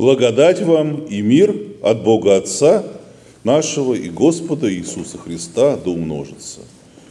Благодать 0.00 0.62
вам 0.62 1.04
и 1.04 1.20
мир 1.20 1.54
от 1.82 2.02
Бога 2.02 2.38
Отца 2.38 2.82
нашего 3.44 3.92
и 3.92 4.08
Господа 4.08 4.72
Иисуса 4.72 5.18
Христа 5.18 5.76
да 5.76 5.90
умножится. 5.90 6.60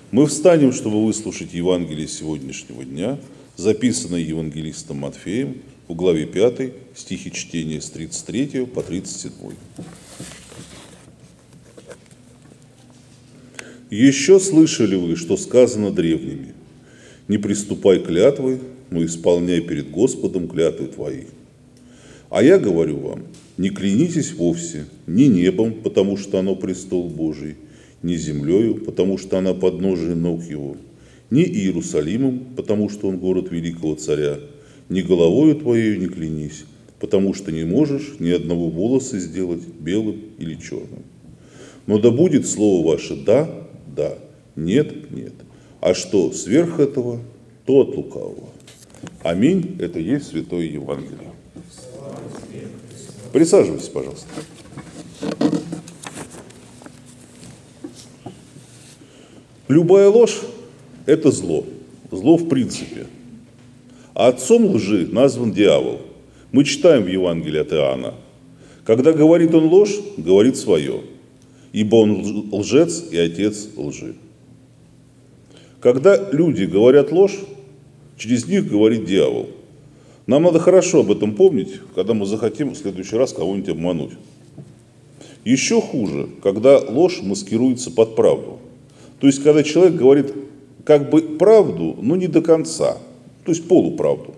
Мы 0.09 0.25
встанем, 0.25 0.73
чтобы 0.73 1.05
выслушать 1.05 1.53
Евангелие 1.53 2.07
сегодняшнего 2.07 2.83
дня, 2.83 3.19
записанное 3.57 4.21
евангелистом 4.21 4.97
Матфеем 4.97 5.57
в 5.87 5.93
главе 5.93 6.25
5, 6.25 6.73
стихи 6.95 7.31
чтения 7.31 7.79
с 7.79 7.91
33 7.91 8.65
по 8.65 8.81
37. 8.81 9.33
Еще 13.91 14.39
слышали 14.39 14.95
вы, 14.95 15.15
что 15.15 15.37
сказано 15.37 15.91
древними, 15.91 16.55
не 17.27 17.37
приступай 17.37 17.99
клятвы, 17.99 18.59
но 18.89 19.05
исполняй 19.05 19.61
перед 19.61 19.91
Господом 19.91 20.47
клятвы 20.47 20.87
твои. 20.87 21.25
А 22.29 22.43
я 22.43 22.59
говорю 22.59 22.97
вам, 22.97 23.23
не 23.57 23.69
клянитесь 23.69 24.33
вовсе 24.33 24.85
ни 25.07 25.23
небом, 25.23 25.73
потому 25.73 26.15
что 26.15 26.39
оно 26.39 26.55
престол 26.55 27.09
Божий, 27.09 27.55
ни 28.03 28.15
землею, 28.15 28.75
потому 28.75 29.17
что 29.17 29.37
она 29.39 29.53
подножие 29.53 30.15
ног 30.15 30.43
его, 30.43 30.77
ни 31.31 31.43
Иерусалимом, 31.43 32.45
потому 32.55 32.89
что 32.89 33.07
он 33.07 33.17
город 33.17 33.51
великого 33.51 33.95
царя, 33.95 34.37
ни 34.89 35.01
головою 35.01 35.55
твоею 35.55 35.99
не 35.99 36.07
клянись, 36.07 36.65
потому 36.99 37.33
что 37.33 37.51
не 37.51 37.63
можешь 37.63 38.15
ни 38.19 38.29
одного 38.29 38.69
волоса 38.69 39.17
сделать 39.17 39.63
белым 39.79 40.21
или 40.37 40.55
черным. 40.55 41.03
Но 41.87 41.97
да 41.97 42.11
будет 42.11 42.47
слово 42.47 42.91
ваше 42.91 43.15
«да», 43.15 43.49
«да», 43.95 44.19
«нет», 44.55 45.11
«нет». 45.11 45.33
А 45.81 45.93
что 45.93 46.31
сверх 46.31 46.79
этого, 46.79 47.21
то 47.65 47.81
от 47.81 47.95
лукавого. 47.95 48.49
Аминь. 49.23 49.77
Это 49.79 49.99
есть 49.99 50.27
Святое 50.27 50.65
Евангелие. 50.65 51.31
Присаживайтесь, 53.31 53.89
пожалуйста. 53.89 54.27
Любая 59.67 60.09
ложь– 60.09 60.39
это 61.05 61.31
зло. 61.31 61.63
Зло 62.11 62.37
в 62.37 62.49
принципе. 62.49 63.05
А 64.15 64.29
отцом 64.29 64.65
лжи 64.65 65.07
назван 65.11 65.51
дьявол. 65.51 66.01
Мы 66.51 66.63
читаем 66.63 67.03
в 67.03 67.07
Евангелии 67.07 67.59
от 67.59 67.71
Иоанна. 67.71 68.15
Когда 68.83 69.13
говорит 69.13 69.53
он 69.53 69.65
ложь, 69.65 69.95
говорит 70.17 70.57
свое. 70.57 71.01
Ибо 71.71 71.97
он 71.97 72.49
лжец 72.51 73.03
и 73.11 73.17
отец 73.17 73.67
лжи. 73.77 74.15
Когда 75.79 76.31
люди 76.31 76.63
говорят 76.63 77.11
ложь, 77.11 77.37
через 78.17 78.47
них 78.47 78.67
говорит 78.67 79.05
дьявол. 79.05 79.49
Нам 80.29 80.43
надо 80.43 80.59
хорошо 80.59 80.99
об 80.99 81.09
этом 81.09 81.33
помнить, 81.33 81.81
когда 81.95 82.13
мы 82.13 82.27
захотим 82.27 82.69
в 82.69 82.77
следующий 82.77 83.15
раз 83.15 83.33
кого-нибудь 83.33 83.69
обмануть. 83.69 84.11
Еще 85.43 85.81
хуже, 85.81 86.29
когда 86.43 86.77
ложь 86.77 87.21
маскируется 87.23 87.89
под 87.89 88.15
правду. 88.15 88.59
То 89.19 89.25
есть, 89.25 89.41
когда 89.41 89.63
человек 89.63 89.95
говорит 89.95 90.31
как 90.83 91.09
бы 91.09 91.23
правду, 91.23 91.97
но 91.99 92.15
не 92.15 92.27
до 92.27 92.43
конца, 92.43 92.99
то 93.43 93.51
есть 93.51 93.67
полуправду. 93.67 94.35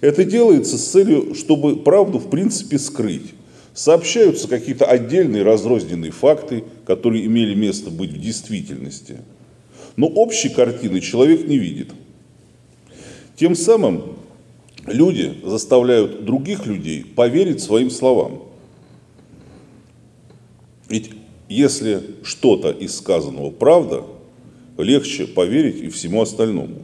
Это 0.00 0.22
делается 0.22 0.78
с 0.78 0.84
целью, 0.84 1.34
чтобы 1.34 1.74
правду 1.74 2.20
в 2.20 2.30
принципе 2.30 2.78
скрыть. 2.78 3.34
Сообщаются 3.74 4.46
какие-то 4.46 4.84
отдельные 4.84 5.42
разрозненные 5.42 6.12
факты, 6.12 6.62
которые 6.86 7.26
имели 7.26 7.56
место 7.56 7.90
быть 7.90 8.12
в 8.12 8.20
действительности. 8.20 9.16
Но 9.96 10.06
общей 10.06 10.48
картины 10.48 11.00
человек 11.00 11.48
не 11.48 11.58
видит. 11.58 11.88
Тем 13.36 13.54
самым 13.54 14.16
люди 14.86 15.34
заставляют 15.44 16.24
других 16.24 16.66
людей 16.66 17.04
поверить 17.04 17.62
своим 17.62 17.90
словам. 17.90 18.42
Ведь 20.88 21.10
если 21.48 22.02
что-то 22.22 22.70
из 22.70 22.96
сказанного 22.96 23.50
правда, 23.50 24.04
легче 24.78 25.26
поверить 25.26 25.82
и 25.82 25.88
всему 25.88 26.22
остальному. 26.22 26.82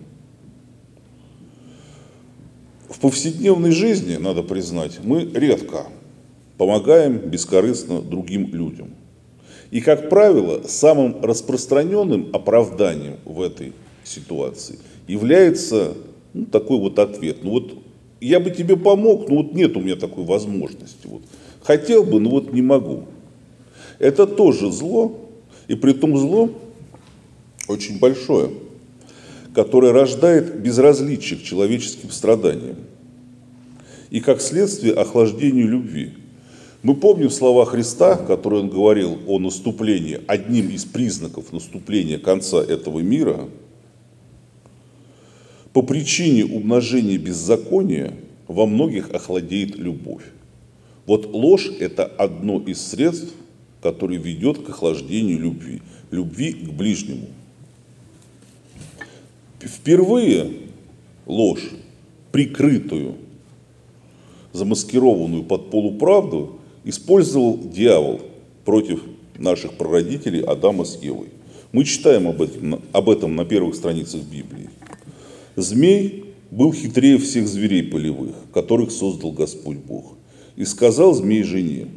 В 2.88 3.00
повседневной 3.00 3.70
жизни, 3.70 4.16
надо 4.16 4.42
признать, 4.42 4.98
мы 5.02 5.22
редко 5.22 5.86
помогаем 6.56 7.18
бескорыстно 7.18 8.02
другим 8.02 8.52
людям. 8.52 8.90
И, 9.70 9.80
как 9.80 10.08
правило, 10.08 10.62
самым 10.66 11.22
распространенным 11.22 12.30
оправданием 12.32 13.16
в 13.24 13.42
этой 13.42 13.72
ситуации 14.04 14.78
является 15.06 15.94
ну, 16.32 16.46
такой 16.46 16.78
вот 16.78 16.98
ответ. 16.98 17.38
Ну 17.42 17.50
вот 17.50 17.74
я 18.20 18.40
бы 18.40 18.50
тебе 18.50 18.76
помог, 18.76 19.28
но 19.28 19.36
вот 19.36 19.52
нет 19.52 19.76
у 19.76 19.80
меня 19.80 19.96
такой 19.96 20.24
возможности. 20.24 21.06
Вот. 21.06 21.22
Хотел 21.62 22.04
бы, 22.04 22.20
но 22.20 22.30
вот 22.30 22.52
не 22.52 22.62
могу. 22.62 23.04
Это 23.98 24.26
тоже 24.26 24.70
зло, 24.70 25.18
и 25.66 25.74
при 25.74 25.92
том 25.92 26.16
зло 26.16 26.50
очень 27.68 27.98
большое, 27.98 28.50
которое 29.54 29.92
рождает 29.92 30.60
безразличие 30.60 31.38
к 31.38 31.42
человеческим 31.42 32.10
страданиям 32.10 32.76
и, 34.10 34.20
как 34.20 34.40
следствие, 34.40 34.94
охлаждению 34.94 35.68
любви. 35.68 36.12
Мы 36.82 36.94
помним 36.94 37.30
слова 37.30 37.64
Христа, 37.66 38.16
которые 38.16 38.62
он 38.62 38.70
говорил 38.70 39.18
о 39.26 39.38
наступлении, 39.38 40.20
одним 40.26 40.70
из 40.70 40.84
признаков 40.84 41.52
наступления 41.52 42.18
конца 42.18 42.62
этого 42.62 43.00
мира. 43.00 43.48
По 45.72 45.82
причине 45.82 46.44
умножения 46.44 47.18
беззакония 47.18 48.14
во 48.46 48.66
многих 48.66 49.10
охладеет 49.10 49.76
любовь. 49.76 50.24
Вот 51.06 51.26
ложь– 51.26 51.70
это 51.80 52.04
одно 52.04 52.60
из 52.60 52.80
средств, 52.80 53.34
который 53.82 54.16
ведет 54.16 54.58
к 54.58 54.70
охлаждению 54.70 55.38
любви, 55.38 55.82
любви 56.10 56.52
к 56.52 56.70
ближнему. 56.70 57.28
Впервые 59.60 60.52
ложь, 61.26 61.70
прикрытую, 62.32 63.16
замаскированную 64.52 65.44
под 65.44 65.70
полуправду, 65.70 66.58
использовал 66.84 67.58
дьявол 67.58 68.22
против 68.64 69.02
наших 69.36 69.74
прародителей 69.74 70.40
Адама 70.40 70.84
с 70.84 71.00
Евой. 71.02 71.28
Мы 71.72 71.84
читаем 71.84 72.28
об 72.28 72.40
этом, 72.40 72.82
об 72.92 73.10
этом 73.10 73.36
на 73.36 73.44
первых 73.44 73.74
страницах 73.74 74.22
Библии. 74.22 74.70
Змей 75.60 76.24
был 76.50 76.72
хитрее 76.72 77.18
всех 77.18 77.48
зверей 77.48 77.82
полевых, 77.82 78.36
которых 78.52 78.92
создал 78.92 79.32
Господь 79.32 79.78
Бог. 79.78 80.14
И 80.56 80.64
сказал 80.64 81.14
змей 81.14 81.42
жене, 81.42 81.88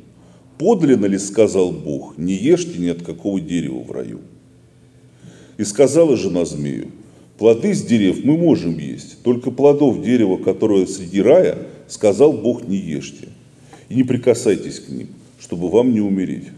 Подлинно 0.62 1.08
ли 1.08 1.18
сказал 1.18 1.72
Бог, 1.72 2.20
не 2.20 2.34
ешьте 2.34 2.78
ни 2.78 2.88
от 2.88 3.02
какого 3.02 3.42
дерева 3.42 3.80
в 3.80 3.92
раю? 3.92 4.20
И 5.58 5.64
сказала 5.64 6.16
жена 6.16 6.46
змею, 6.46 6.92
плоды 7.40 7.74
с 7.74 7.82
дерев 7.82 8.24
мы 8.24 8.38
можем 8.38 8.78
есть, 8.78 9.24
только 9.24 9.50
плодов 9.50 10.04
дерева, 10.04 10.38
которое 10.38 10.86
среди 10.86 11.20
рая, 11.20 11.58
сказал 11.88 12.34
Бог, 12.34 12.68
не 12.68 12.78
ешьте. 12.78 13.30
И 13.90 13.96
не 13.96 14.04
прикасайтесь 14.04 14.80
к 14.80 14.90
ним, 14.90 15.08
чтобы 15.40 15.68
вам 15.70 15.94
не 15.94 16.02
умереть. 16.02 16.50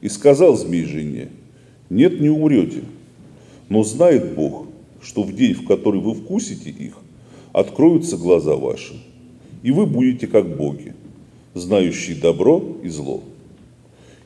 И 0.00 0.08
сказал 0.08 0.56
змей 0.56 0.84
жене, 0.84 1.28
нет, 1.90 2.22
не 2.22 2.30
умрете, 2.30 2.84
но 3.68 3.84
знает 3.84 4.34
Бог, 4.34 4.66
что 5.02 5.22
в 5.22 5.34
день, 5.34 5.54
в 5.54 5.66
который 5.66 6.00
вы 6.00 6.14
вкусите 6.14 6.70
их, 6.70 6.96
откроются 7.52 8.16
глаза 8.16 8.56
ваши, 8.56 9.00
и 9.62 9.70
вы 9.70 9.86
будете 9.86 10.26
как 10.26 10.56
боги, 10.56 10.94
знающий 11.54 12.14
добро 12.14 12.62
и 12.82 12.88
зло. 12.88 13.22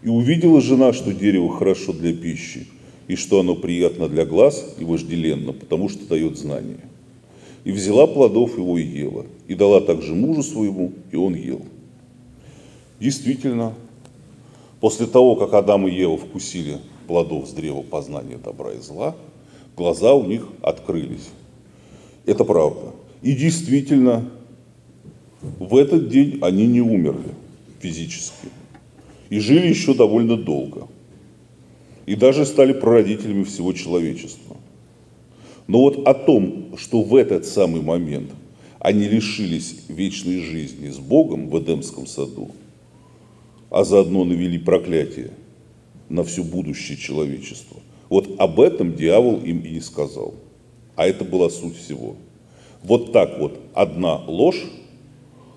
И 0.02 0.08
увидела 0.08 0.60
жена, 0.60 0.92
что 0.92 1.12
дерево 1.12 1.56
хорошо 1.56 1.92
для 1.92 2.12
пищи, 2.12 2.66
и 3.08 3.16
что 3.16 3.40
оно 3.40 3.54
приятно 3.54 4.08
для 4.08 4.24
глаз 4.24 4.74
и 4.78 4.84
вожделенно, 4.84 5.52
потому 5.52 5.88
что 5.88 6.06
дает 6.06 6.38
знание. 6.38 6.80
И 7.64 7.72
взяла 7.72 8.06
плодов 8.06 8.58
его 8.58 8.78
и 8.78 8.84
ела, 8.84 9.26
и 9.48 9.54
дала 9.54 9.80
также 9.80 10.14
мужу 10.14 10.42
своему, 10.42 10.92
и 11.10 11.16
он 11.16 11.34
ел. 11.34 11.62
Действительно, 13.00 13.74
после 14.80 15.06
того, 15.06 15.36
как 15.36 15.54
Адам 15.54 15.88
и 15.88 15.94
Ева 15.94 16.16
вкусили 16.16 16.78
плодов 17.06 17.48
с 17.48 17.52
древа 17.52 17.82
познания 17.82 18.38
добра 18.38 18.72
и 18.72 18.80
зла, 18.80 19.16
глаза 19.76 20.14
у 20.14 20.24
них 20.24 20.46
открылись. 20.62 21.30
Это 22.26 22.44
правда. 22.44 22.92
И 23.22 23.32
действительно, 23.32 24.30
в 25.58 25.76
этот 25.76 26.08
день 26.08 26.38
они 26.42 26.66
не 26.66 26.80
умерли 26.80 27.34
физически 27.80 28.48
и 29.30 29.38
жили 29.38 29.66
еще 29.66 29.94
довольно 29.94 30.36
долго. 30.36 30.88
И 32.06 32.16
даже 32.16 32.44
стали 32.44 32.72
прародителями 32.72 33.44
всего 33.44 33.72
человечества. 33.72 34.56
Но 35.66 35.80
вот 35.80 36.06
о 36.06 36.12
том, 36.12 36.76
что 36.76 37.02
в 37.02 37.16
этот 37.16 37.46
самый 37.46 37.80
момент 37.80 38.30
они 38.78 39.08
лишились 39.08 39.76
вечной 39.88 40.40
жизни 40.40 40.90
с 40.90 40.98
Богом 40.98 41.48
в 41.48 41.58
Эдемском 41.58 42.06
саду, 42.06 42.50
а 43.70 43.84
заодно 43.84 44.24
навели 44.24 44.58
проклятие 44.58 45.30
на 46.10 46.22
все 46.22 46.42
будущее 46.42 46.98
человечество, 46.98 47.78
вот 48.08 48.28
об 48.38 48.60
этом 48.60 48.94
дьявол 48.94 49.40
им 49.40 49.60
и 49.60 49.70
не 49.70 49.80
сказал. 49.80 50.34
А 50.96 51.06
это 51.06 51.24
была 51.24 51.50
суть 51.50 51.76
всего. 51.76 52.16
Вот 52.82 53.12
так 53.12 53.38
вот 53.38 53.58
одна 53.74 54.16
ложь 54.26 54.64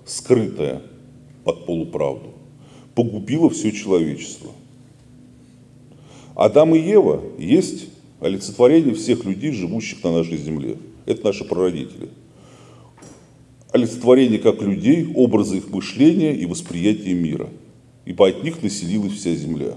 скрытая 0.06 0.82
под 1.44 1.66
полуправду, 1.66 2.30
погубила 2.94 3.50
все 3.50 3.70
человечество. 3.72 4.50
Адам 6.34 6.74
и 6.74 6.78
Ева 6.78 7.22
есть 7.38 7.88
олицетворение 8.20 8.94
всех 8.94 9.24
людей, 9.24 9.52
живущих 9.52 10.02
на 10.02 10.12
нашей 10.12 10.38
земле. 10.38 10.78
Это 11.04 11.24
наши 11.26 11.44
прародители. 11.44 12.08
Олицетворение 13.72 14.38
как 14.38 14.62
людей, 14.62 15.12
образы 15.14 15.58
их 15.58 15.68
мышления 15.70 16.34
и 16.34 16.46
восприятия 16.46 17.12
мира. 17.12 17.48
Ибо 18.06 18.28
от 18.28 18.42
них 18.42 18.62
населилась 18.62 19.12
вся 19.12 19.34
земля. 19.34 19.74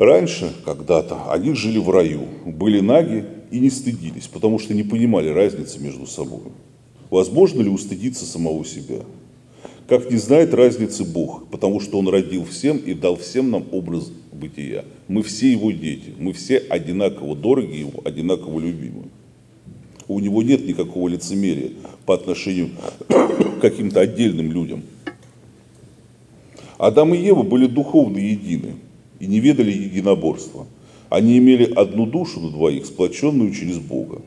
Раньше, 0.00 0.50
когда-то, 0.64 1.30
они 1.30 1.52
жили 1.52 1.76
в 1.76 1.90
раю, 1.90 2.22
были 2.46 2.80
наги 2.80 3.26
и 3.50 3.58
не 3.58 3.68
стыдились, 3.68 4.28
потому 4.28 4.58
что 4.58 4.72
не 4.72 4.82
понимали 4.82 5.28
разницы 5.28 5.78
между 5.78 6.06
собой. 6.06 6.40
Возможно 7.10 7.60
ли 7.60 7.68
устыдиться 7.68 8.24
самого 8.24 8.64
себя? 8.64 9.00
Как 9.86 10.10
не 10.10 10.16
знает 10.16 10.54
разницы 10.54 11.04
Бог, 11.04 11.48
потому 11.48 11.80
что 11.80 11.98
Он 11.98 12.08
родил 12.08 12.46
всем 12.46 12.78
и 12.78 12.94
дал 12.94 13.16
всем 13.16 13.50
нам 13.50 13.66
образ 13.72 14.10
бытия. 14.32 14.86
Мы 15.06 15.22
все 15.22 15.52
Его 15.52 15.70
дети, 15.70 16.14
мы 16.18 16.32
все 16.32 16.56
одинаково 16.56 17.36
дороги 17.36 17.76
Ему, 17.76 18.00
одинаково 18.02 18.58
любимы. 18.58 19.02
У 20.08 20.18
Него 20.18 20.42
нет 20.42 20.66
никакого 20.66 21.08
лицемерия 21.08 21.72
по 22.06 22.14
отношению 22.14 22.70
к 23.06 23.60
каким-то 23.60 24.00
отдельным 24.00 24.50
людям. 24.50 24.82
Адам 26.78 27.12
и 27.12 27.18
Ева 27.18 27.42
были 27.42 27.66
духовно 27.66 28.16
едины 28.16 28.76
и 29.20 29.26
не 29.26 29.38
ведали 29.38 29.70
единоборства. 29.70 30.66
Они 31.08 31.38
имели 31.38 31.64
одну 31.64 32.06
душу 32.06 32.40
на 32.40 32.50
двоих, 32.50 32.86
сплоченную 32.86 33.52
через 33.52 33.78
Бога, 33.78 34.22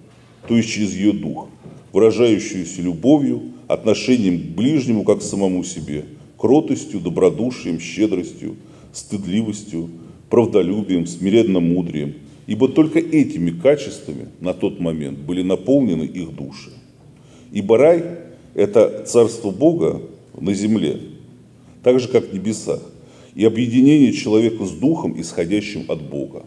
то 0.47 0.55
есть 0.55 0.69
через 0.69 0.93
ее 0.93 1.11
дух, 1.11 1.47
выражающуюся 1.91 2.81
любовью, 2.81 3.41
отношением 3.67 4.39
к 4.39 4.55
ближнему 4.55 5.03
как 5.03 5.19
к 5.19 5.23
самому 5.23 5.63
себе, 5.63 6.05
кротостью, 6.37 6.99
добродушием, 6.99 7.79
щедростью, 7.79 8.55
стыдливостью, 8.91 9.89
правдолюбием, 10.29 11.07
смиренным 11.07 11.73
мудрием, 11.73 12.15
ибо 12.47 12.67
только 12.67 12.99
этими 12.99 13.51
качествами 13.51 14.27
на 14.41 14.53
тот 14.53 14.79
момент 14.79 15.19
были 15.19 15.41
наполнены 15.41 16.03
их 16.03 16.35
души. 16.35 16.71
Ибо 17.51 17.77
рай– 17.77 18.03
это 18.53 19.05
царство 19.05 19.51
Бога 19.51 20.01
на 20.39 20.53
земле, 20.53 20.99
так 21.81 21.99
же, 21.99 22.09
как 22.09 22.29
в 22.29 22.33
небесах, 22.33 22.81
и 23.35 23.45
объединение 23.45 24.13
человека 24.13 24.65
с 24.65 24.71
Духом, 24.71 25.19
исходящим 25.19 25.85
от 25.87 26.01
Бога. 26.01 26.43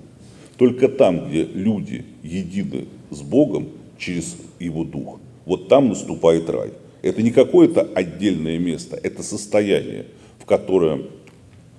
Только 0.57 0.89
там, 0.89 1.29
где 1.29 1.45
люди 1.45 2.05
едины 2.23 2.87
с 3.11 3.21
Богом 3.21 3.69
через 3.99 4.37
Его 4.59 4.85
Дух, 4.85 5.21
вот 5.45 5.69
там 5.69 5.89
наступает 5.89 6.49
рай– 6.51 6.71
это 7.07 7.23
не 7.23 7.31
какое-то 7.31 7.83
отдельное 7.83 8.59
место, 8.59 8.99
это 9.01 9.23
состояние, 9.23 10.07
в 10.39 10.45
которое, 10.45 11.03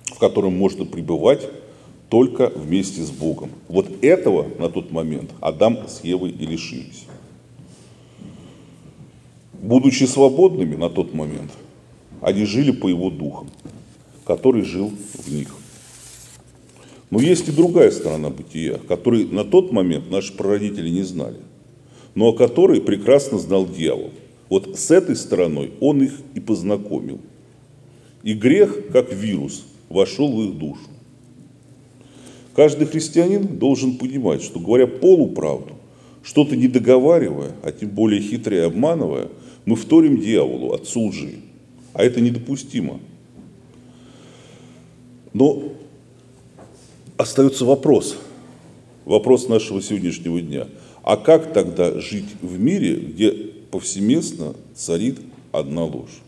в 0.06 0.18
котором 0.18 0.56
можно 0.56 0.86
пребывать 0.86 1.46
только 2.08 2.48
вместе 2.48 3.02
с 3.02 3.10
Богом. 3.10 3.50
Вот 3.68 4.02
этого 4.02 4.46
на 4.58 4.70
тот 4.70 4.90
момент 4.90 5.30
Адам 5.40 5.86
с 5.86 6.02
Евой 6.02 6.30
и 6.30 6.46
лишились. 6.46 7.04
Будучи 9.60 10.04
свободными 10.04 10.76
на 10.76 10.88
тот 10.88 11.12
момент, 11.12 11.50
они 12.22 12.46
жили 12.46 12.70
по 12.70 12.88
его 12.88 13.10
духам, 13.10 13.48
который 14.28 14.62
жил 14.62 14.92
в 15.14 15.32
них. 15.32 15.48
Но 17.10 17.20
есть 17.20 17.48
и 17.48 17.52
другая 17.52 17.90
сторона 17.90 18.30
бытия, 18.30 18.78
которой 18.86 19.24
на 19.24 19.42
тот 19.42 19.72
момент 19.72 20.08
наши 20.08 20.32
прародители 20.32 20.88
не 20.88 21.02
знали, 21.02 21.38
но 22.14 22.28
о 22.28 22.32
которой 22.32 22.80
прекрасно 22.80 23.38
знал 23.38 23.66
дьявол– 23.66 24.12
вот 24.48 24.78
с 24.78 24.90
этой 24.90 25.16
стороной 25.16 25.72
он 25.80 26.02
их 26.02 26.12
и 26.34 26.40
познакомил. 26.40 27.20
И 28.22 28.34
грех, 28.34 28.90
как 28.92 29.12
вирус, 29.12 29.66
вошел 29.88 30.32
в 30.32 30.48
их 30.48 30.58
душу. 30.58 30.80
Каждый 32.54 32.86
христианин 32.86 33.58
должен 33.58 33.98
понимать, 33.98 34.42
что 34.42 34.58
говоря 34.58 34.86
полуправду, 34.86 35.74
что-то 36.22 36.56
не 36.56 36.66
договаривая, 36.66 37.52
а 37.62 37.70
тем 37.70 37.90
более 37.90 38.20
хитрее 38.20 38.64
обманывая, 38.64 39.28
мы 39.64 39.76
вторим 39.76 40.20
дьяволу, 40.20 40.72
отцу 40.72 41.08
лжи. 41.08 41.36
А 41.92 42.02
это 42.02 42.20
недопустимо. 42.20 43.00
Но 45.32 45.72
остается 47.16 47.64
вопрос, 47.64 48.16
вопрос 49.04 49.48
нашего 49.48 49.82
сегодняшнего 49.82 50.40
дня. 50.40 50.66
А 51.02 51.16
как 51.16 51.52
тогда 51.52 52.00
жить 52.00 52.28
в 52.42 52.58
мире, 52.58 52.96
где 52.96 53.32
повсеместно 53.70 54.54
царит 54.74 55.18
одна 55.52 55.84
ложь. 55.84 56.22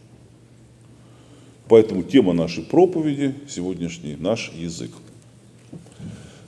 Поэтому 1.68 2.02
тема 2.02 2.32
нашей 2.32 2.64
проповеди 2.64 3.34
сегодняшней– 3.48 4.16
наш 4.18 4.50
язык. 4.52 4.90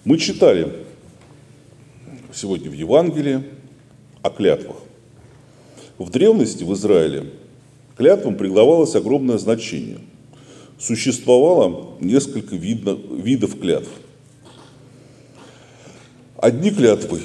Мы 0.04 0.18
читали 0.18 0.72
сегодня 2.34 2.68
в 2.70 2.72
Евангелии 2.72 3.44
о 4.22 4.30
клятвах. 4.30 4.76
В 5.98 6.10
древности 6.10 6.64
в 6.64 6.72
Израиле 6.74 7.30
клятвам 7.96 8.34
придавалось 8.34 8.96
огромное 8.96 9.38
значение. 9.38 9.98
Существовало 10.82 11.96
несколько 12.00 12.56
видно, 12.56 12.98
видов 13.16 13.56
клятв. 13.60 13.88
Одни 16.36 16.72
клятвы 16.72 17.20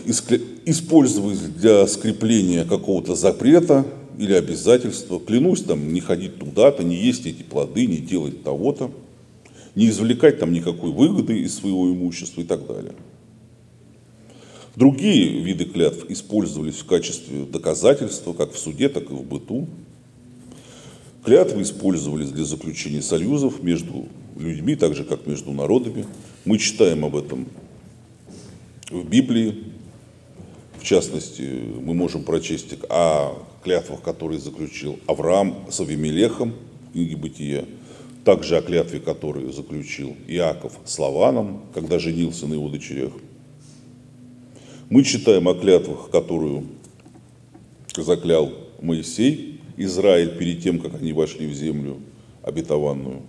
использовались 0.66 1.40
для 1.40 1.88
скрепления 1.88 2.66
какого-то 2.66 3.16
запрета 3.16 3.84
или 4.20 4.34
обязательства. 4.34 5.20
Клянусь 5.20 5.64
там 5.64 5.92
не 5.92 6.02
ходить 6.02 6.38
туда-то, 6.38 6.84
не 6.84 6.98
есть 6.98 7.26
эти 7.26 7.42
плоды, 7.42 7.88
не 7.88 7.98
делать 7.98 8.44
того-то, 8.44 8.92
не 9.74 9.90
извлекать 9.90 10.38
там 10.38 10.54
никакой 10.54 10.92
выгоды 10.92 11.40
из 11.40 11.56
своего 11.56 11.90
имущества 11.92 12.42
и 12.42 12.46
так 12.46 12.68
далее. 12.68 12.94
Другие 14.76 15.42
виды 15.42 15.66
клятв 15.66 16.06
использовались 16.10 16.76
в 16.76 16.86
качестве 16.86 17.46
доказательства, 17.46 18.34
как 18.34 18.54
в 18.54 18.60
суде, 18.60 18.88
так 18.88 19.10
и 19.10 19.14
в 19.16 19.24
быту. 19.24 19.68
Клятвы 21.28 21.64
использовались 21.64 22.32
для 22.32 22.46
заключения 22.46 23.02
союзов 23.02 23.62
между 23.62 24.06
людьми, 24.40 24.78
так 24.78 24.96
же, 24.96 25.04
как 25.04 25.28
между 25.28 25.52
народами. 25.52 26.06
Мы 26.46 26.58
читаем 26.58 27.04
об 27.04 27.18
этом 27.18 27.48
в 28.90 29.06
Библии. 29.06 29.66
В 30.80 30.86
частности, 30.86 31.42
мы 31.82 31.94
можем 31.94 32.24
прочесть 32.24 32.76
о 32.90 33.44
клятвах, 33.62 34.02
которые 34.04 34.40
заключил 34.40 35.00
Авраам 35.06 35.66
с 35.70 35.82
Авимелехом 35.82 36.54
в 36.88 36.94
книге 36.94 37.18
Бытия, 37.18 37.66
также 38.24 38.56
о 38.56 38.62
клятве, 38.62 39.02
которую 39.02 39.52
заключил 39.52 40.16
Иаков 40.30 40.80
с 40.86 40.98
Лаваном, 40.98 41.64
когда 41.74 42.00
женился 42.00 42.48
на 42.48 42.54
его 42.54 42.70
дочерях. 42.70 43.12
Мы 44.90 45.04
читаем 45.04 45.50
о 45.50 45.56
клятвах, 45.56 46.10
которую 46.10 46.68
заклял 47.98 48.50
Моисей, 48.82 49.57
Израиль, 49.78 50.38
перед 50.38 50.62
тем, 50.62 50.80
как 50.80 50.96
они 50.96 51.14
вошли 51.14 51.48
в 51.48 51.54
землю 51.54 51.98
обетованную. 52.42 53.22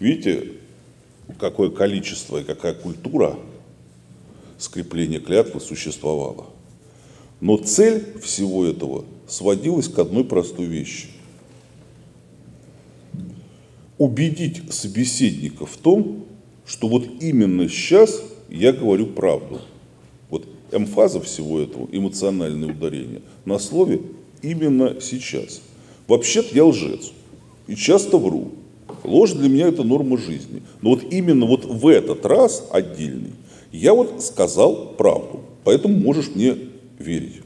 Видите, 0.00 0.52
какое 1.38 1.70
количество 1.70 2.38
и 2.38 2.44
какая 2.44 2.74
культура 2.74 3.38
скрепление 4.58 5.20
клятвы 5.20 5.60
существовало. 5.60 6.46
Но 7.40 7.56
цель 7.56 8.18
всего 8.20 8.66
этого 8.66 9.04
сводилась 9.28 9.88
к 9.88 9.98
одной 9.98 10.24
простой 10.24 10.66
вещи. 10.66 11.08
Убедить 13.96 14.72
собеседника 14.72 15.66
в 15.66 15.76
том, 15.76 16.24
что 16.66 16.88
вот 16.88 17.04
именно 17.20 17.68
сейчас 17.68 18.22
я 18.48 18.72
говорю 18.72 19.06
правду. 19.06 19.60
Вот 20.30 20.46
эмфаза 20.72 21.20
всего 21.20 21.60
этого, 21.60 21.88
эмоциональное 21.92 22.68
ударение, 22.68 23.22
на 23.44 23.58
слове 23.58 24.00
именно 24.42 25.00
сейчас. 25.00 25.60
Вообще-то 26.06 26.54
я 26.54 26.64
лжец 26.64 27.12
и 27.66 27.76
часто 27.76 28.16
вру. 28.18 28.52
Ложь 29.04 29.32
для 29.32 29.48
меня 29.48 29.68
это 29.68 29.84
норма 29.84 30.18
жизни. 30.18 30.62
Но 30.80 30.90
вот 30.90 31.04
именно 31.12 31.46
вот 31.46 31.64
в 31.64 31.86
этот 31.86 32.24
раз 32.26 32.66
отдельный 32.70 33.32
я 33.72 33.92
вот 33.92 34.22
сказал 34.24 34.94
правду, 34.94 35.42
поэтому 35.64 35.98
можешь 35.98 36.34
мне 36.34 36.56
верить. 36.98 37.42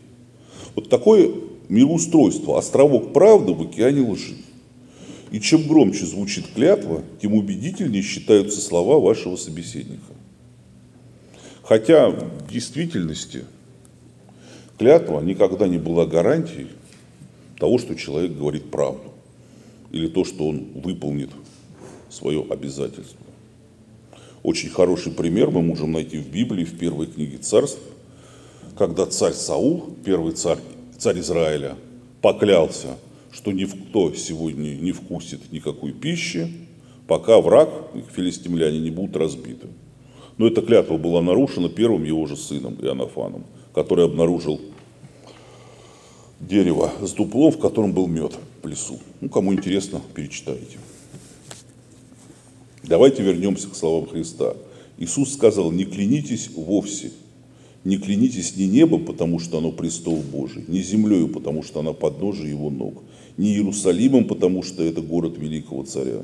Вот 0.74 0.88
такое 0.88 1.30
мироустройство, 1.68 2.58
островок 2.58 3.12
правды 3.12 3.52
в 3.52 3.62
океане 3.62 4.08
лжи. 4.08 4.36
И 5.30 5.40
чем 5.40 5.66
громче 5.66 6.04
звучит 6.04 6.46
клятва, 6.54 7.02
тем 7.20 7.34
убедительнее 7.34 8.02
считаются 8.02 8.60
слова 8.60 9.00
вашего 9.00 9.36
собеседника. 9.36 10.12
Хотя 11.62 12.10
в 12.10 12.50
действительности 12.52 13.44
клятва 14.78 15.20
никогда 15.20 15.66
не 15.68 15.78
была 15.78 16.06
гарантией 16.06 16.68
того, 17.62 17.78
что 17.78 17.94
человек 17.94 18.32
говорит 18.32 18.72
правду 18.72 19.12
или 19.92 20.08
то, 20.08 20.24
что 20.24 20.48
он 20.48 20.64
выполнит 20.74 21.30
свое 22.10 22.44
обязательство. 22.50 23.24
Очень 24.42 24.68
хороший 24.70 25.12
пример 25.12 25.52
мы 25.52 25.62
можем 25.62 25.92
найти 25.92 26.18
в 26.18 26.28
Библии, 26.28 26.64
в 26.64 26.76
первой 26.76 27.06
книге 27.06 27.38
царств, 27.38 27.78
когда 28.76 29.06
царь 29.06 29.34
Саул, 29.34 29.94
первый 30.04 30.32
царь, 30.32 30.58
царь 30.98 31.20
Израиля, 31.20 31.76
поклялся, 32.20 32.96
что 33.30 33.52
никто 33.52 34.12
сегодня 34.12 34.70
не 34.74 34.90
вкусит 34.90 35.52
никакой 35.52 35.92
пищи, 35.92 36.50
пока 37.06 37.40
враг, 37.40 37.70
филистимляне, 38.12 38.80
не 38.80 38.90
будут 38.90 39.16
разбиты. 39.16 39.68
Но 40.36 40.48
эта 40.48 40.62
клятва 40.62 40.96
была 40.96 41.22
нарушена 41.22 41.68
первым 41.68 42.02
его 42.02 42.26
же 42.26 42.36
сыном 42.36 42.74
Иоаннафаном, 42.82 43.44
который 43.72 44.04
обнаружил 44.04 44.60
дерево 46.42 46.92
с 47.00 47.12
дуплом, 47.12 47.52
в 47.52 47.58
котором 47.58 47.92
был 47.92 48.06
мед 48.06 48.38
в 48.62 48.66
лесу. 48.66 48.98
Ну, 49.20 49.28
кому 49.28 49.54
интересно, 49.54 50.00
перечитайте. 50.14 50.78
Давайте 52.82 53.22
вернемся 53.22 53.68
к 53.68 53.76
словам 53.76 54.08
Христа. 54.08 54.56
Иисус 54.98 55.32
сказал, 55.32 55.70
не 55.70 55.84
клянитесь 55.84 56.50
вовсе, 56.54 57.12
не 57.84 57.96
клянитесь 57.96 58.56
ни 58.56 58.64
небом, 58.64 59.04
потому 59.04 59.38
что 59.38 59.58
оно 59.58 59.72
престол 59.72 60.16
Божий, 60.16 60.64
ни 60.68 60.80
землею, 60.80 61.28
потому 61.28 61.62
что 61.62 61.80
она 61.80 61.92
подножие 61.92 62.50
его 62.50 62.70
ног, 62.70 63.02
ни 63.36 63.48
Иерусалимом, 63.48 64.26
потому 64.26 64.62
что 64.62 64.82
это 64.82 65.00
город 65.00 65.38
великого 65.38 65.84
царя. 65.84 66.22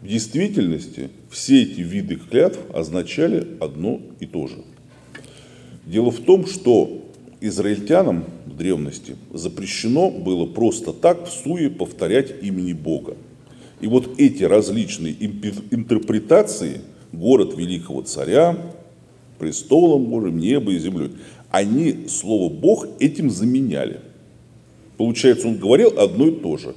В 0.00 0.06
действительности 0.06 1.10
все 1.30 1.62
эти 1.62 1.80
виды 1.80 2.16
клятв 2.16 2.58
означали 2.72 3.46
одно 3.60 4.00
и 4.20 4.26
то 4.26 4.46
же. 4.46 4.56
Дело 5.86 6.10
в 6.10 6.20
том, 6.20 6.46
что 6.46 7.02
израильтянам 7.40 8.24
древности 8.56 9.16
запрещено 9.32 10.10
было 10.10 10.46
просто 10.46 10.92
так 10.92 11.26
в 11.26 11.30
суе 11.30 11.70
повторять 11.70 12.42
имени 12.42 12.72
Бога. 12.72 13.16
И 13.80 13.86
вот 13.86 14.18
эти 14.18 14.44
различные 14.44 15.14
интерпретации, 15.70 16.80
город 17.12 17.56
великого 17.56 18.02
царя, 18.02 18.56
престолом 19.38 20.06
Божьим, 20.06 20.38
небо 20.38 20.72
и 20.72 20.78
землей, 20.78 21.12
они 21.50 22.08
слово 22.08 22.52
Бог 22.52 22.86
этим 22.98 23.30
заменяли. 23.30 24.00
Получается, 24.96 25.48
он 25.48 25.58
говорил 25.58 25.98
одно 25.98 26.28
и 26.28 26.32
то 26.32 26.56
же. 26.56 26.74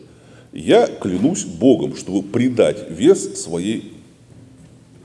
Я 0.52 0.88
клянусь 0.88 1.46
Богом, 1.46 1.96
чтобы 1.96 2.24
придать 2.24 2.90
вес 2.90 3.42
своей 3.42 3.94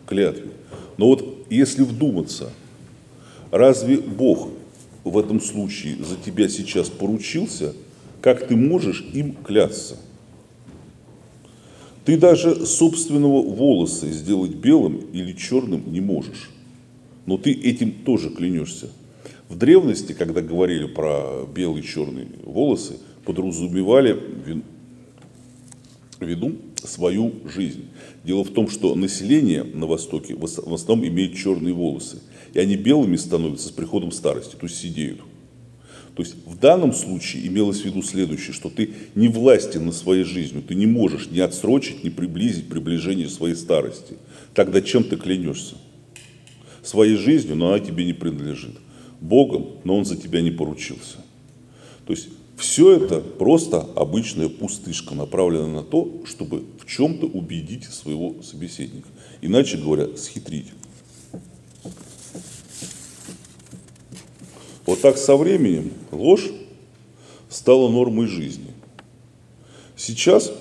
клятве. 0.06 0.50
Но 0.96 1.08
вот 1.08 1.46
если 1.50 1.82
вдуматься, 1.82 2.50
разве 3.50 3.98
Бог 3.98 4.48
в 5.04 5.18
этом 5.18 5.40
случае 5.40 5.96
за 6.02 6.16
тебя 6.16 6.48
сейчас 6.48 6.88
поручился, 6.88 7.74
как 8.20 8.46
ты 8.46 8.56
можешь 8.56 9.04
им 9.12 9.34
клясться? 9.34 9.96
Ты 12.04 12.16
даже 12.16 12.66
собственного 12.66 13.42
волоса 13.42 14.10
сделать 14.10 14.54
белым 14.54 14.96
или 15.12 15.32
черным 15.32 15.92
не 15.92 16.00
можешь. 16.00 16.50
Но 17.26 17.38
ты 17.38 17.52
этим 17.52 17.92
тоже 18.04 18.30
клянешься. 18.30 18.90
В 19.48 19.56
древности, 19.56 20.12
когда 20.12 20.40
говорили 20.40 20.86
про 20.86 21.46
белые 21.46 21.82
и 21.82 21.86
черные 21.86 22.26
волосы, 22.44 22.98
подразумевали 23.24 24.18
виду 26.20 26.56
свою 26.82 27.32
жизнь. 27.44 27.84
Дело 28.24 28.44
в 28.44 28.50
том, 28.50 28.68
что 28.68 28.94
население 28.94 29.62
на 29.62 29.86
Востоке 29.86 30.34
в 30.34 30.44
основном 30.44 31.06
имеет 31.06 31.36
черные 31.36 31.74
волосы 31.74 32.20
и 32.54 32.58
они 32.58 32.76
белыми 32.76 33.16
становятся 33.16 33.68
с 33.68 33.70
приходом 33.70 34.12
старости, 34.12 34.56
то 34.56 34.66
есть 34.66 34.78
сидеют. 34.78 35.20
То 36.14 36.22
есть 36.22 36.34
в 36.46 36.58
данном 36.58 36.92
случае 36.92 37.46
имелось 37.46 37.80
в 37.80 37.84
виду 37.86 38.02
следующее, 38.02 38.52
что 38.52 38.68
ты 38.68 38.90
не 39.14 39.28
властен 39.28 39.86
на 39.86 39.92
своей 39.92 40.24
жизнью, 40.24 40.62
ты 40.62 40.74
не 40.74 40.86
можешь 40.86 41.30
ни 41.30 41.40
отсрочить, 41.40 42.04
ни 42.04 42.10
приблизить 42.10 42.68
приближение 42.68 43.28
своей 43.28 43.54
старости. 43.54 44.16
Тогда 44.52 44.82
чем 44.82 45.04
ты 45.04 45.16
клянешься? 45.16 45.76
Своей 46.82 47.16
жизнью, 47.16 47.56
но 47.56 47.68
она 47.68 47.78
тебе 47.78 48.04
не 48.04 48.12
принадлежит. 48.12 48.76
Богом, 49.20 49.68
но 49.84 49.96
он 49.96 50.04
за 50.04 50.16
тебя 50.16 50.42
не 50.42 50.50
поручился. 50.50 51.18
То 52.06 52.12
есть 52.12 52.28
все 52.56 52.96
это 52.96 53.20
просто 53.20 53.80
обычная 53.96 54.48
пустышка, 54.48 55.14
направленная 55.14 55.76
на 55.76 55.82
то, 55.82 56.22
чтобы 56.26 56.64
в 56.78 56.86
чем-то 56.86 57.26
убедить 57.26 57.84
своего 57.84 58.42
собеседника. 58.42 59.08
Иначе 59.40 59.78
говоря, 59.78 60.16
схитрить. 60.16 60.66
Так 65.02 65.18
со 65.18 65.36
временем 65.36 65.90
ложь 66.12 66.48
стала 67.48 67.90
нормой 67.90 68.28
жизни. 68.28 68.68
Сейчас 69.96 70.52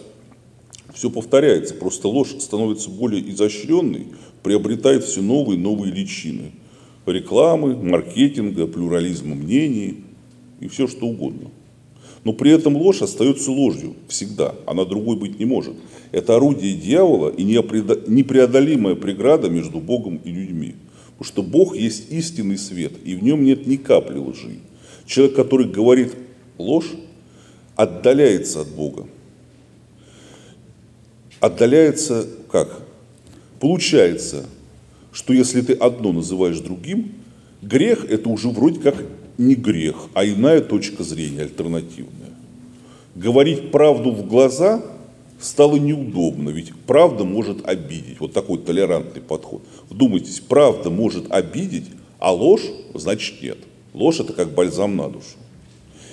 все 0.94 1.10
повторяется, 1.10 1.76
просто 1.76 2.08
ложь 2.08 2.36
становится 2.40 2.90
более 2.90 3.22
изощренной, 3.30 4.08
приобретает 4.44 5.04
все 5.04 5.22
новые 5.22 5.58
и 5.58 5.62
новые 5.62 5.94
личины. 5.94 6.52
Рекламы, 7.06 7.76
маркетинга, 7.76 8.66
плюрализма 8.68 9.36
мнений 9.36 10.04
и 10.60 10.68
все 10.68 10.88
что 10.88 11.06
угодно. 11.06 11.50
Но 12.24 12.34
при 12.34 12.52
этом 12.52 12.76
ложь 12.76 13.02
остается 13.02 13.52
ложью 13.52 13.96
всегда, 14.08 14.56
она 14.66 14.86
другой 14.86 15.18
быть 15.18 15.40
не 15.40 15.46
может. 15.46 15.76
Это 16.12 16.36
орудие 16.36 16.76
дьявола 16.76 17.30
и 17.30 17.44
непреодолимая 17.44 18.96
преграда 18.96 19.50
между 19.50 19.80
Богом 19.80 20.20
и 20.24 20.32
людьми. 20.32 20.76
Что 21.22 21.44
Бог 21.44 21.76
есть 21.76 22.12
истинный 22.12 22.58
свет, 22.58 22.94
и 23.04 23.16
в 23.16 23.24
нем 23.24 23.44
нет 23.44 23.68
ни 23.68 23.76
капли 23.76 24.18
лжи. 24.18 24.60
Человек, 25.06 25.36
который 25.36 25.68
говорит 25.68 26.14
ложь, 26.58 26.92
отдаляется 27.76 28.62
от 28.62 28.70
Бога. 28.70 29.08
Отдаляется 31.40 32.28
как? 32.52 32.82
Получается, 33.60 34.46
что 35.12 35.34
если 35.34 35.62
ты 35.62 35.74
одно 35.74 36.12
называешь 36.12 36.60
другим, 36.60 37.12
грех 37.62 38.06
это 38.10 38.30
уже 38.30 38.50
вроде 38.50 38.80
как 38.80 38.96
не 39.38 39.56
грех, 39.56 40.08
а 40.14 40.26
иная 40.26 40.62
точка 40.62 41.04
зрения, 41.04 41.42
альтернативная. 41.42 42.30
Говорить 43.16 43.72
правду 43.72 44.12
в 44.12 44.28
глаза– 44.28 44.84
стало 45.42 45.76
неудобно, 45.76 46.50
ведь 46.50 46.74
правда 46.88 47.24
может 47.24 47.68
обидеть. 47.68 48.20
Вот 48.20 48.34
такой 48.34 48.60
толерантный 48.60 49.22
подход. 49.22 49.64
Вдумайтесь, 49.90 50.40
правда 50.40 50.90
может 50.90 51.32
обидеть, 51.32 51.86
а 52.20 52.32
ложь 52.32 52.66
значит 52.94 53.42
нет. 53.42 53.58
Ложь 53.94 54.20
это 54.20 54.34
как 54.34 54.54
бальзам 54.54 54.96
на 54.96 55.10
душу. 55.10 55.38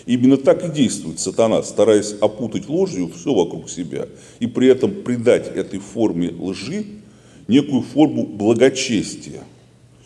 Именно 0.06 0.38
так 0.38 0.64
и 0.64 0.74
действует 0.74 1.20
сатана, 1.20 1.62
стараясь 1.62 2.14
опутать 2.20 2.68
ложью 2.68 3.10
все 3.14 3.34
вокруг 3.34 3.68
себя 3.68 4.08
и 4.40 4.46
при 4.46 4.68
этом 4.68 5.02
придать 5.02 5.54
этой 5.54 5.80
форме 5.80 6.30
лжи 6.38 6.86
некую 7.46 7.82
форму 7.82 8.26
благочестия, 8.26 9.42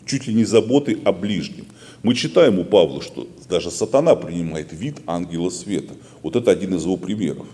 чуть 0.05 0.27
ли 0.27 0.33
не 0.33 0.43
заботы 0.43 0.99
о 1.05 1.13
ближнем. 1.13 1.67
Мы 2.03 2.15
читаем 2.15 2.59
у 2.59 2.65
Павла, 2.65 3.01
что 3.01 3.27
даже 3.49 3.71
сатана 3.71 4.15
принимает 4.15 4.73
вид 4.73 4.97
ангела 5.07 5.49
света. 5.49 5.93
Вот 6.21 6.35
это 6.35 6.51
один 6.51 6.75
из 6.75 6.83
его 6.83 6.97
примеров. 6.97 7.47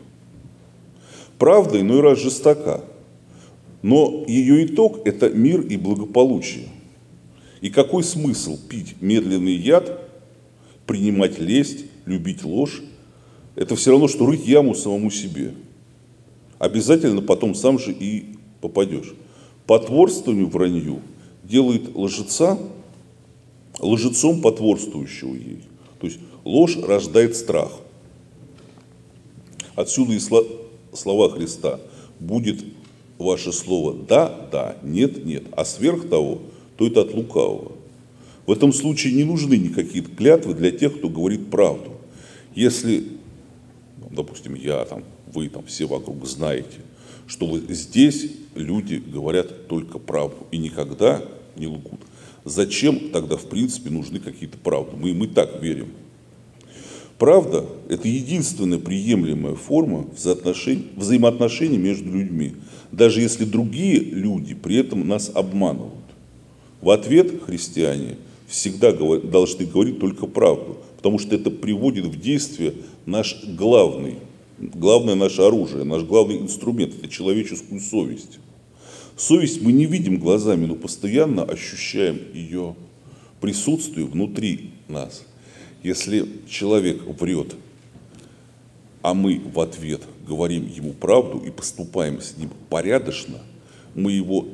Правда 1.40 1.80
иной 1.80 2.02
раз 2.02 2.20
жестока, 2.20 2.84
но 3.82 4.26
ее 4.28 4.66
итог– 4.66 5.00
это 5.06 5.30
мир 5.30 5.62
и 5.62 5.78
благополучие. 5.78 6.68
И 7.62 7.70
какой 7.70 8.04
смысл 8.04 8.60
пить 8.68 9.02
медленный 9.02 9.56
яд, 9.56 10.02
принимать 10.86 11.40
лесть, 11.40 11.86
любить 12.06 12.44
ложь? 12.44 12.82
Это 13.56 13.78
все 13.78 13.92
равно, 13.92 14.10
что 14.10 14.26
рыть 14.26 14.46
яму 14.46 14.76
самому 14.76 15.10
себе. 15.10 15.54
Обязательно 16.58 17.22
потом 17.22 17.56
сам 17.56 17.80
же 17.80 17.94
и 17.94 18.36
попадешь. 18.60 19.14
Потворствованию 19.66 20.50
вранью 20.50 21.00
делает 21.44 21.96
лжеца 21.96 22.60
лжецом 23.80 24.42
потворствующего 24.42 25.36
ей. 25.36 25.62
То 26.02 26.08
есть 26.08 26.20
ложь 26.44 26.78
рождает 26.78 27.38
страх. 27.38 27.72
Отсюда 29.76 30.14
и 30.14 30.20
слова 30.94 31.30
Христа. 31.30 31.80
Будет 32.20 32.64
ваше 33.18 33.52
слово 33.52 33.94
«да», 33.94 34.50
«да», 34.52 34.78
«нет», 34.84 35.26
«нет», 35.26 35.44
а 35.52 35.66
сверх 35.66 36.10
того, 36.10 36.42
то 36.78 36.88
это 36.88 37.02
от 37.02 37.14
лукавого. 37.14 37.74
В 38.46 38.52
этом 38.52 38.74
случае 38.74 39.14
не 39.14 39.24
нужны 39.24 39.58
никакие 39.58 40.04
клятвы 40.04 40.54
для 40.54 40.72
тех, 40.72 40.98
кто 40.98 41.10
говорит 41.10 41.52
правду. 41.52 41.92
Если, 42.56 43.10
ну, 43.98 44.10
допустим, 44.10 44.56
я 44.56 44.84
там, 44.86 45.04
вы 45.32 45.50
там 45.50 45.66
все 45.66 45.86
вокруг 45.86 46.26
знаете, 46.26 46.80
что 47.28 47.46
вы 47.46 47.60
здесь 47.70 48.32
люди 48.56 48.96
говорят 48.96 49.68
только 49.68 50.00
правду 50.00 50.48
и 50.52 50.58
никогда 50.58 51.22
не 51.56 51.68
лгут. 51.68 52.00
Зачем 52.44 53.12
тогда, 53.12 53.38
в 53.38 53.46
принципе, 53.46 53.92
нужны 53.92 54.20
какие-то 54.20 54.58
правды? 54.58 54.98
Мы, 54.98 55.14
мы 55.14 55.28
так 55.28 55.62
верим. 55.62 55.90
Правда– 57.20 57.66
это 57.90 58.08
единственная 58.08 58.80
приемлемая 58.80 59.54
форма 59.54 60.08
взаимоотношений 60.16 61.78
между 61.78 62.10
людьми, 62.10 62.54
даже 62.94 63.20
если 63.20 63.44
другие 63.44 64.00
люди 64.00 64.56
при 64.56 64.78
этом 64.78 65.06
нас 65.06 65.30
обманывают. 65.36 65.96
В 66.82 66.90
ответ 66.90 67.44
христиане 67.44 68.16
всегда 68.48 68.94
должны 68.94 69.66
говорить 69.66 70.00
только 70.00 70.28
правду, 70.28 70.78
потому 70.96 71.20
что 71.20 71.36
это 71.36 71.52
приводит 71.52 72.06
в 72.06 72.18
действие 72.22 72.76
наш 73.06 73.44
главный, 73.44 74.16
главное 74.58 75.16
наше 75.16 75.42
оружие, 75.42 75.84
наш 75.84 76.04
главный 76.04 76.38
инструмент– 76.38 76.94
это 77.00 77.10
человеческую 77.10 77.82
совесть. 77.82 78.40
Совесть 79.18 79.62
мы 79.62 79.74
не 79.74 79.88
видим 79.88 80.20
глазами, 80.20 80.68
но 80.68 80.76
постоянно 80.76 81.44
ощущаем 81.44 82.22
ее 82.34 82.78
присутствие 83.42 84.06
внутри 84.06 84.72
нас– 84.88 85.26
если 85.84 86.28
человек 86.48 87.02
врет 87.20 87.56
а 89.02 89.14
мы 89.14 89.40
в 89.40 89.60
ответ 89.60 90.02
говорим 90.28 90.68
ему 90.68 90.94
правду 90.94 91.40
и 91.40 91.50
поступаем 91.50 92.22
с 92.22 92.36
ним 92.38 92.50
порядочно, 92.70 93.40
мы 93.96 94.12
его 94.12 94.46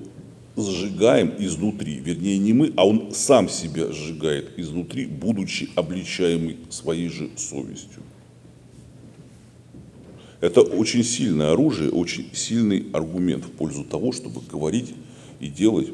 сжигаем 0.55 1.33
изнутри. 1.39 1.95
Вернее, 1.95 2.37
не 2.37 2.53
мы, 2.53 2.71
а 2.77 2.87
он 2.87 3.11
сам 3.13 3.49
себя 3.49 3.91
сжигает 3.91 4.57
изнутри, 4.57 5.05
будучи 5.05 5.69
обличаемый 5.75 6.57
своей 6.69 7.09
же 7.09 7.29
совестью. 7.35 8.03
Это 10.41 10.61
очень 10.61 11.03
сильное 11.03 11.53
оружие, 11.53 11.89
очень 11.89 12.29
сильный 12.33 12.85
аргумент 12.93 13.45
в 13.45 13.51
пользу 13.51 13.83
того, 13.83 14.11
чтобы 14.11 14.41
говорить 14.41 14.93
и 15.39 15.47
делать 15.47 15.89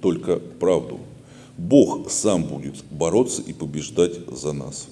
только 0.00 0.36
правду. 0.36 1.00
Бог 1.58 2.08
сам 2.08 2.44
будет 2.44 2.84
бороться 2.88 3.42
и 3.42 3.52
побеждать 3.52 4.14
за 4.30 4.52
нас. 4.52 4.88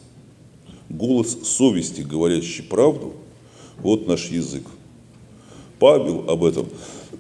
Голос 0.89 1.39
совести, 1.45 2.01
говорящий 2.01 2.65
правду, 2.65 3.15
вот 3.79 4.09
наш 4.09 4.27
язык. 4.31 4.65
Павел 5.79 6.29
об 6.29 6.45
этом 6.45 6.67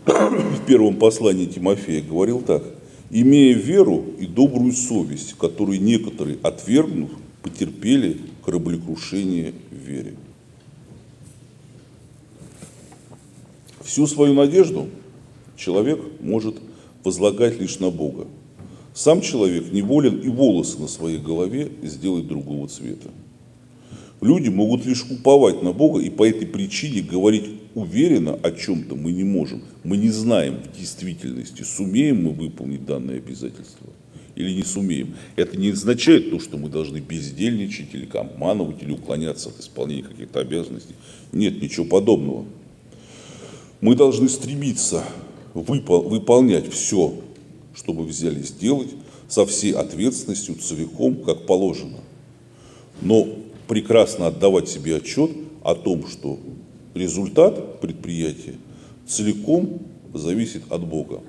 в 0.04 0.66
первом 0.66 0.96
послании 0.96 1.46
Тимофея 1.46 2.02
говорил 2.02 2.40
так. 2.40 2.64
«Имея 3.08 3.54
веру 3.54 4.04
и 4.18 4.26
добрую 4.26 4.72
совесть, 4.72 5.34
которую 5.34 5.80
некоторые, 5.80 6.38
отвергнув, 6.42 7.10
потерпели 7.42 8.20
кораблекрушение 8.44 9.54
в 9.70 9.74
вере». 9.74 10.16
Всю 13.80 14.08
свою 14.08 14.34
надежду 14.34 14.88
человек 15.56 16.00
может 16.20 16.56
возлагать 17.04 17.60
лишь 17.60 17.78
на 17.78 17.90
Бога. 17.90 18.26
Сам 18.96 19.20
человек 19.20 19.72
не 19.72 19.82
волен 19.82 20.20
и 20.20 20.28
волосы 20.28 20.78
на 20.78 20.88
своей 20.88 21.18
голове 21.18 21.70
сделать 21.82 22.26
другого 22.26 22.66
цвета. 22.66 23.10
Люди 24.22 24.48
могут 24.48 24.86
лишь 24.86 25.04
уповать 25.04 25.62
на 25.62 25.74
Бога, 25.74 26.00
и 26.00 26.08
по 26.08 26.26
этой 26.26 26.46
причине 26.46 27.02
говорить 27.02 27.44
уверенно 27.74 28.32
о 28.32 28.50
чем-то 28.50 28.94
мы 28.94 29.12
не 29.12 29.22
можем. 29.22 29.62
Мы 29.84 29.98
не 29.98 30.08
знаем 30.08 30.62
в 30.62 30.74
действительности, 30.78 31.60
сумеем 31.60 32.24
мы 32.24 32.30
выполнить 32.30 32.86
данное 32.86 33.18
обязательство 33.18 33.86
или 34.34 34.50
не 34.50 34.62
сумеем. 34.62 35.14
Это 35.36 35.58
не 35.58 35.72
означает 35.72 36.30
то, 36.30 36.40
что 36.40 36.56
мы 36.56 36.70
должны 36.70 36.96
бездельничать 36.96 37.88
или 37.92 38.08
обманывать, 38.16 38.82
или 38.82 38.92
уклоняться 38.92 39.50
от 39.50 39.60
исполнения 39.60 40.04
каких-то 40.04 40.40
обязанностей. 40.40 40.94
Нет, 41.32 41.60
ничего 41.60 41.84
подобного. 41.84 42.46
Мы 43.82 43.94
должны 43.94 44.30
стремиться 44.30 45.04
выпол- 45.52 46.08
выполнять 46.08 46.72
все, 46.72 47.12
что 47.76 47.92
мы 47.92 48.04
взяли 48.04 48.40
сделать, 48.40 48.90
со 49.28 49.44
всей 49.44 49.72
ответственностью, 49.72 50.56
целиком, 50.56 51.16
как 51.16 51.46
положено. 51.46 51.98
Но 53.02 53.28
прекрасно 53.68 54.28
отдавать 54.28 54.68
себе 54.68 54.96
отчет 54.96 55.30
о 55.62 55.74
том, 55.74 56.08
что 56.08 56.38
результат 56.94 57.80
предприятия 57.80 58.54
целиком 59.06 59.80
зависит 60.14 60.62
от 60.70 60.84
Бога. 60.86 61.20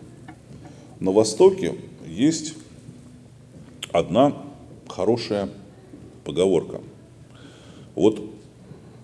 На 0.99 1.11
Востоке 1.11 1.75
есть 2.07 2.53
одна 3.91 4.33
хорошая 4.87 5.49
поговорка. 6.23 6.81
Вот 7.93 8.21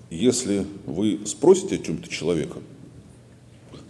если 0.09 0.65
вы 0.85 1.19
спросите 1.25 1.75
о 1.75 1.79
чем-то 1.79 2.07
человека, 2.09 2.59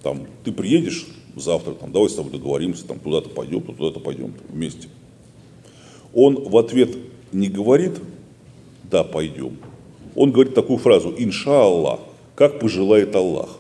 там, 0.01 0.25
ты 0.43 0.51
приедешь 0.51 1.07
завтра, 1.35 1.73
там, 1.73 1.91
давай 1.91 2.09
с 2.09 2.15
тобой 2.15 2.31
договоримся, 2.31 2.85
там, 2.85 2.99
туда-то 2.99 3.29
пойдем, 3.29 3.61
туда-то 3.61 3.99
пойдем 3.99 4.33
вместе. 4.49 4.87
Он 6.13 6.35
в 6.35 6.57
ответ 6.57 6.95
не 7.31 7.49
говорит, 7.49 7.93
да, 8.89 9.03
пойдем. 9.03 9.57
Он 10.15 10.31
говорит 10.31 10.53
такую 10.53 10.77
фразу, 10.77 11.13
иншаллах, 11.17 11.99
как 12.35 12.59
пожелает 12.59 13.15
Аллах. 13.15 13.57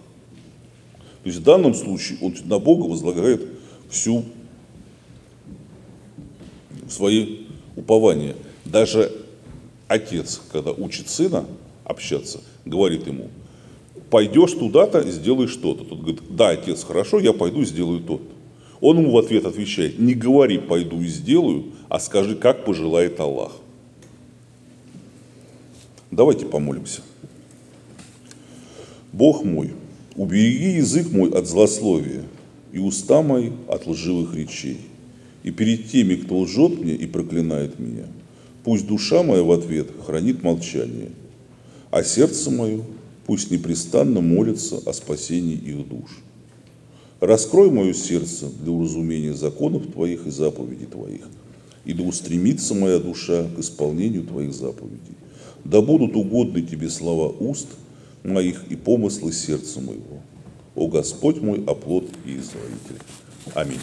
То 1.23 1.29
есть 1.29 1.39
в 1.39 1.43
данном 1.43 1.73
случае 1.73 2.17
он 2.21 2.35
на 2.45 2.59
Бога 2.59 2.85
возлагает 2.85 3.41
всю 3.89 4.25
свои 6.89 7.45
упования. 7.75 8.35
Даже 8.65 9.11
отец, 9.87 10.41
когда 10.51 10.71
учит 10.71 11.09
сына 11.09 11.45
общаться, 11.85 12.41
говорит 12.65 13.07
ему, 13.07 13.29
пойдешь 14.13 14.51
туда-то, 14.51 15.09
сделай 15.09 15.47
что-то. 15.47 15.85
Тот 15.85 15.97
говорит, 16.01 16.21
да, 16.29 16.49
отец, 16.49 16.83
хорошо, 16.83 17.19
я 17.19 17.33
пойду 17.33 17.65
сделаю 17.65 17.99
то-то. 17.99 18.31
Он 18.79 18.99
ему 18.99 19.09
в 19.09 19.17
ответ 19.17 19.43
отвечает, 19.43 19.97
не 19.97 20.13
говори 20.13 20.59
пойду 20.59 21.01
и 21.01 21.07
сделаю, 21.07 21.71
а 21.89 21.99
скажи, 21.99 22.35
как 22.35 22.63
пожелает 22.63 23.19
Аллах. 23.19 23.53
Давайте 26.11 26.45
помолимся. 26.45 27.01
Бог 29.11 29.43
мой, 29.43 29.71
убереги 30.15 30.77
язык 30.77 31.11
мой 31.11 31.31
от 31.31 31.47
злословия 31.47 32.21
и 32.71 32.77
уста 32.77 33.23
мои 33.23 33.49
от 33.67 33.87
лживых 33.87 34.35
речей. 34.35 34.77
И 35.41 35.49
перед 35.49 35.89
теми, 35.89 36.17
кто 36.17 36.37
лжет 36.37 36.79
мне 36.79 36.93
и 36.93 37.07
проклинает 37.07 37.79
меня, 37.79 38.05
пусть 38.63 38.85
душа 38.85 39.23
моя 39.23 39.41
в 39.41 39.51
ответ 39.51 39.87
хранит 40.05 40.43
молчание, 40.43 41.09
а 41.89 42.03
сердце 42.03 42.51
мое 42.51 42.83
пусть 43.25 43.51
непрестанно 43.51 44.21
молится 44.21 44.77
о 44.85 44.93
спасении 44.93 45.55
их 45.55 45.87
душ. 45.87 46.21
Раскрой 47.19 47.71
мое 47.71 47.93
сердце 47.93 48.47
для 48.61 48.71
уразумения 48.71 49.33
законов 49.33 49.87
Твоих 49.87 50.27
и 50.27 50.29
заповедей 50.29 50.87
Твоих, 50.87 51.27
и 51.85 51.93
да 51.93 52.03
устремится 52.03 52.73
моя 52.73 52.99
душа 52.99 53.45
к 53.55 53.59
исполнению 53.59 54.23
Твоих 54.23 54.53
заповедей. 54.53 55.15
Да 55.63 55.81
будут 55.81 56.15
угодны 56.15 56.61
Тебе 56.61 56.89
слова 56.89 57.29
уст 57.29 57.67
моих 58.23 58.65
и 58.69 58.75
помыслы 58.75 59.31
сердца 59.31 59.79
моего. 59.79 60.21
О 60.75 60.87
Господь 60.87 61.41
мой, 61.41 61.63
оплот 61.65 62.05
и 62.25 62.37
избавитель. 62.37 62.99
Аминь. 63.53 63.79